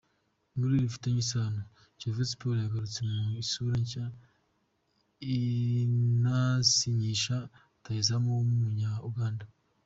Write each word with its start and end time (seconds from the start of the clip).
Inkuru 0.53 0.73
bifitanye 0.85 1.19
isano: 1.25 1.61
Kiyovu 1.97 2.23
Sports 2.31 2.61
yagarutse 2.63 2.99
mu 3.09 3.15
isura 3.43 3.75
nshya, 3.83 4.05
inasinyisha 5.35 7.35
rutahizamu 7.73 8.27
w’Umunya 8.35 8.91
–Uganda. 8.99 9.45